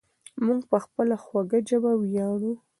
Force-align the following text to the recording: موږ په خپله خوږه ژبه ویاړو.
موږ 0.45 0.61
په 0.71 0.77
خپله 0.83 1.15
خوږه 1.23 1.59
ژبه 1.69 1.91
ویاړو. 2.01 2.53